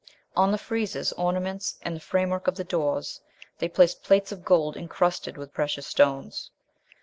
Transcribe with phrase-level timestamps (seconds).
[0.35, 3.21] On the friezes, ornaments, and the framework of the doors
[3.59, 6.49] they place plates of gold incrusted with precious stones."